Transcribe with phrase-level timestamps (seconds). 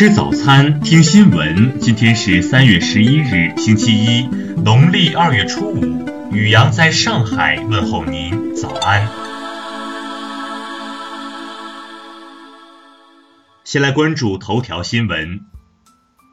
[0.00, 1.78] 吃早餐，听新闻。
[1.78, 4.22] 今天是三月十一日，星期一，
[4.64, 6.32] 农历二月初五。
[6.32, 9.06] 雨阳在上海问候您，早安。
[13.62, 15.44] 先来关注头条新闻，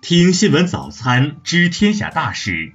[0.02, 2.72] 听新闻早餐知天下大事。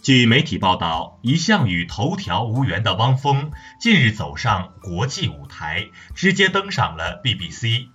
[0.00, 7.88] 据媒体报道，一向与头条无缘的汪峰近日走上国际舞台，直接登上了 BBC。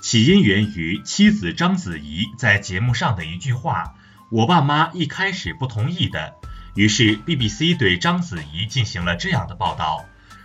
[0.00, 3.94] 起因源于妻子章子怡在节目上的一句话
[4.30, 6.34] ：“我爸妈一开始不同意的。”
[6.76, 10.04] 于是 BBC 对章子怡进行了这样的报道：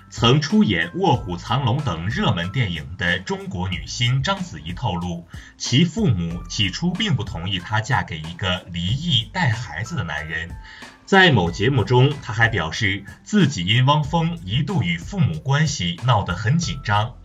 [0.09, 5.27] 曾出演《卧虎藏龙》等热门电影的中国女星章子怡透露，
[5.57, 10.49] 其父母起初并不同意她嫁给一个离异带孩子的男人。
[11.05, 17.15] 在某节目中，她还表示自己因汪峰一度与父母关系闹得很紧张。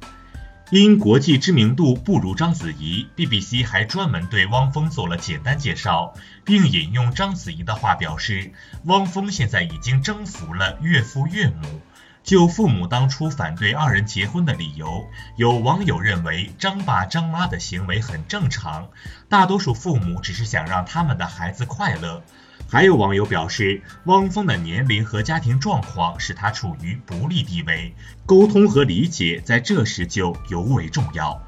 [0.71, 6.13] 因国际知名度不如章子怡，BBC 还专门对汪峰做了简单介绍，
[6.45, 8.51] 并引用章子怡的话表示，
[8.83, 11.81] 汪峰现在已经征服了岳父岳母。
[12.25, 18.89] 就父母当初反对二人结婚的理由，有网友认为张爸张妈的行为很正常，
[19.29, 22.25] 大多数父母只是想让他们的孩子快乐。
[22.69, 27.95] 还有网友表示，汪峰的年龄和家庭状况使他处于不利地位，
[28.27, 31.41] 沟通和理解在这时就尤为重要。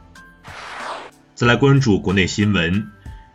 [1.35, 2.91] 再来关注国内新闻，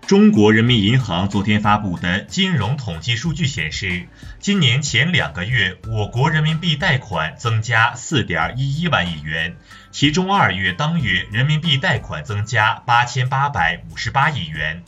[0.08, 4.08] 中国人民银行昨天发布的金融统计数据显示，
[4.40, 9.56] 今年前两个月我国人民币贷款增加四点一一万亿元，
[9.92, 14.84] 其中二月当月人民币贷款增加八千八百五十八亿元。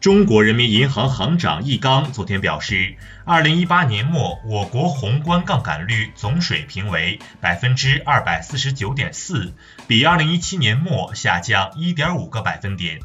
[0.00, 9.54] 中国人民银行行长易纲昨天表示，二零一八年末我国宏观杠杆率总水平为百分之二百四十九点四，
[9.88, 13.00] 比二零一七年末下降一点五个百分点。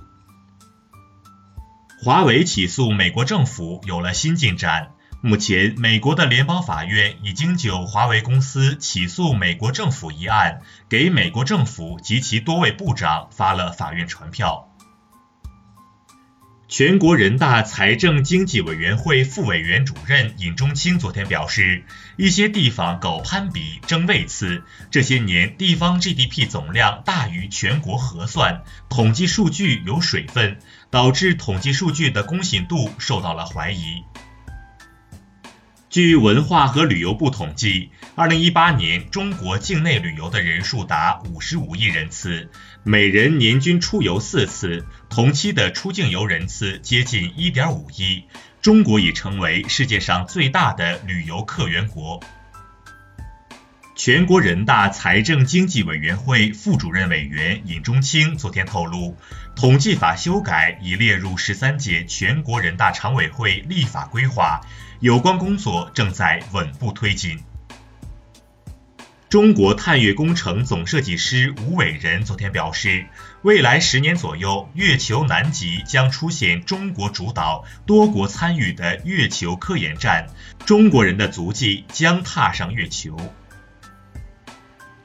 [2.04, 14.70] 华为起诉美国政府有了新进展，目前美国的联邦法院已经就华为公司起诉美国政府一案，给美国政府及其多位部长发了法院传票。
[16.76, 21.84] 全国人大财政经济委员会副委员主任尹中卿昨天表示，
[22.18, 30.58] 一些地方搞攀比、争位次，这些年地方 GDP 总量大于全国核算，统计数据有水分，
[30.90, 34.02] 导致统计数据的公信度受到了怀疑。
[35.94, 42.50] 据文化和旅游部统计，二零一八年中国境内旅游的人数达五十五亿人次，
[42.82, 48.24] 每人年均出游四次，同期的出境游人次接近一点五亿，
[48.60, 52.20] 中国已成为世界上最大的旅游客源国。
[53.96, 59.16] 全国人大财政经济委员会副主任委员尹中清昨天透露，
[59.56, 64.62] 统计法修改已列入十三届全国人大常委会立法规划，
[65.00, 67.40] 有关工作正在稳步推进。
[69.30, 73.06] 中国探月工程总设计师吴伟仁昨天表示，
[73.44, 80.28] 未来十年左右，月球南极将出现中国主导、多国参与的月球科研站，
[80.66, 83.16] 中国人的足迹将踏上月球。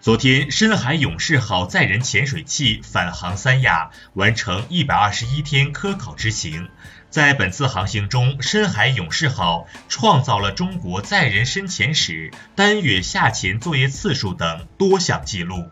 [0.09, 6.71] 昨天，深海勇士号载人潜水器返航三亚，完成一百二十一天科考之行。
[7.11, 15.69] 在本次航行中，深海勇士号创造了中国载人深潜史单月下潜作业次数等多项纪录。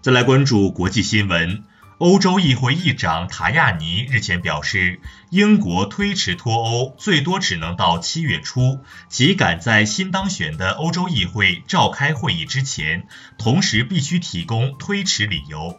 [0.00, 1.64] 再来关注国际新闻。
[2.00, 8.80] 欧洲议会议长塔亚尼日前表示，英国推迟脱欧最多只能到七月初，
[9.10, 13.06] 即赶在新当选的欧洲议会召开会议之前，
[13.36, 15.78] 同时必须提供推迟理由。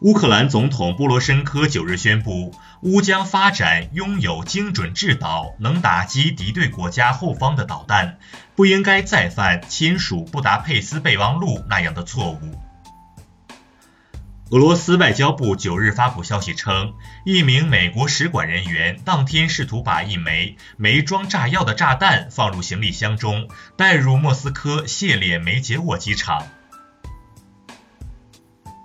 [0.00, 8.18] 乌克兰总统波罗申科九日宣布，乌将发展拥有精准制导、能打击敌对国家后方的导弹，
[8.56, 12.58] 不应该再犯签署布达佩斯备忘录那样的错误。
[14.52, 16.92] 俄罗斯外交部九日发布消息称，
[17.24, 26.46] 一名美国使馆人员当天试图把一枚没装炸药的炸弹放入行李箱中，带入莫斯科谢列梅捷沃机场。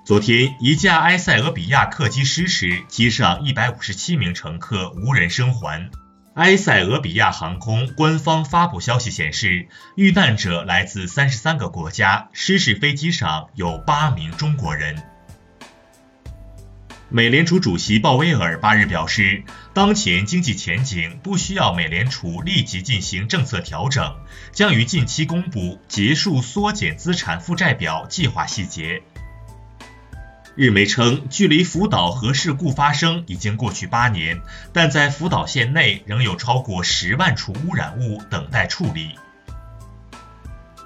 [0.05, 5.91] 昨天，一架埃塞俄比亚客机失事，机上一百五十七名乘客无人生还。
[6.35, 9.67] 埃塞俄比亚航空官方发布消息显示，
[9.97, 15.03] 遇难者来自三十三个国家，失事飞机上有八名中国人。
[17.09, 19.42] 美联储主席鲍威尔八日表示，
[19.74, 24.18] 当前经济前景不需要美联储立即进行政策调整，
[24.51, 29.01] 将于近期公布结束缩减资产负债表计划细节。
[30.57, 34.42] 日媒称，距离福岛核事故发生已经过去八年，
[34.74, 39.18] 但在福岛县内仍有超过十万处污染物等待处理。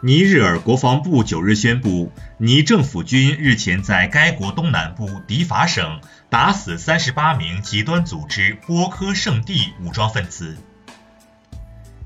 [0.04, 10.58] 尼日尔国防部九日宣布，尼政府军日前在该国东南部迪法省打死三十八名极端组织波科圣地武装分子。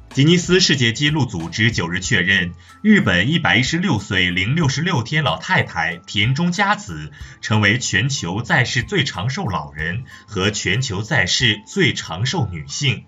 [0.09, 13.05] 吉尼斯世界纪录组织九日确认，日本一百一十六岁零六十六天老太太田中佳子成为全球在世最长寿老人和全球在世最长寿女性。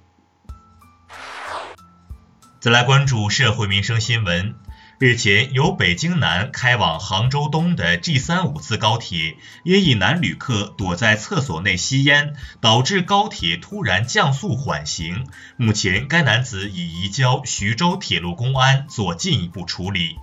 [2.61, 4.55] 再来关注社会民生新闻。
[4.99, 15.27] 日前，由北京南开往杭州东的 G 三五次高铁，因一男旅客躲在厕所内吸烟，导致高铁突然降速缓行。
[15.55, 20.17] 目前，该男子已移交徐州铁路公安做进一步处理。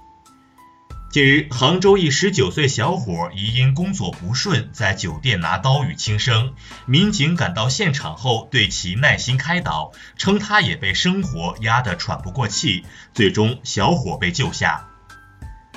[1.15, 6.55] 近日，杭州一十九岁小伙疑因工作不顺，在酒店拿刀与轻生。
[6.87, 12.85] 民警赶到现场后，对其耐心开导，称他也被生活压得喘不过气。
[13.15, 14.89] 最终，小伙被救下。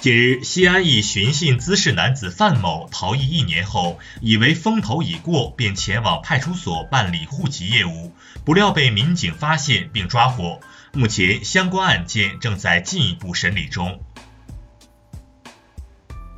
[0.01, 8.11] 近日，西安一寻衅滋事男子范某逃逸一年后，以为风头已过，便前往派出所办理户籍业务，
[8.43, 10.59] 不料被民警发现并抓获。
[10.93, 13.99] 目前，相关案件正在进一步审理中。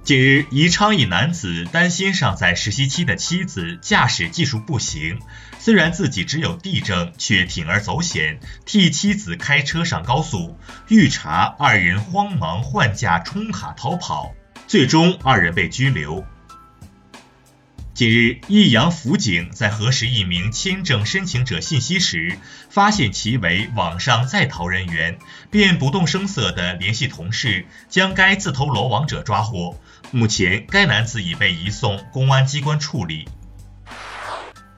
[0.09, 5.19] 近日，宜昌一男子担心尚在实习期的妻子驾驶技术不行，
[5.59, 10.57] 虽然自己只有 D 证，却铤而走险替妻子开车上高速。
[10.87, 14.33] 遇查，二人慌忙换驾冲卡逃跑，
[14.65, 16.25] 最终二人被拘留。
[17.99, 22.37] 近日，益阳辅警在核实一名签证申请者信息时，
[22.69, 25.19] 发现其为网上在逃人员，
[25.51, 29.77] 便不动声色地联系同事，将该自投罗网者抓获。
[30.11, 33.27] 目前，该男子已被移送公安机关处理。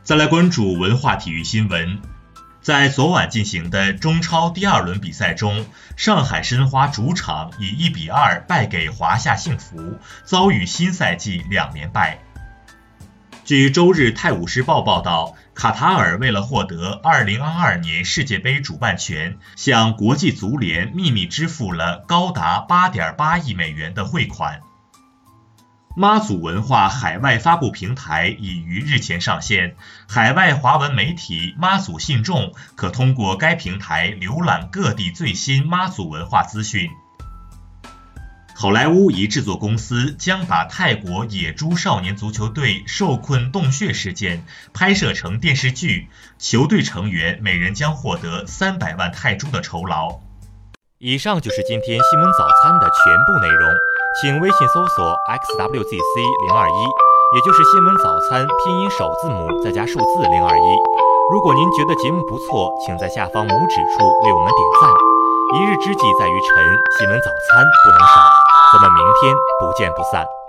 [0.01, 2.00] 再来关注文化体育新闻，
[2.63, 12.18] 在昨晚进行的中超第二轮比赛中，上海申花主场以一比二败给华夏幸福，遭遇新赛季两连败。
[13.44, 24.62] 据周日《泰晤士报》报道，卡塔尔为了获得2022年世界杯主办权，向国际足联秘密支付了高达8.8亿美元的汇款。
[25.98, 29.76] 妈祖文化海外发布平台已于日前上线，
[30.08, 36.90] 海外华文媒体妈祖信众可通过该平台浏览各地最新妈祖文化资讯。
[38.62, 50.19] 好莱坞一制作公司将把泰国野猪少年足球队受困洞穴事件拍摄成电视剧，球队成员每人将获得三百万泰铢的酬劳。
[51.00, 53.74] 以上就是今天新闻早餐的全部内容。
[54.22, 56.81] 请微信搜索 xwzc 零二一，
[57.34, 60.68] 也就是新闻早餐拼音首字母再加数字零二一。
[61.34, 64.94] 如果您觉得节目不错，请在下方拇指处为我们点赞。
[65.54, 66.64] 一日之计在于晨，
[67.00, 68.31] 新闻早餐不能少。
[68.71, 70.41] 咱们明天不见不散。